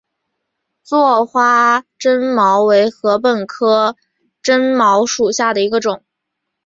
[0.81, 3.95] 座花针茅为禾本科
[4.41, 6.03] 针茅属下的一个种。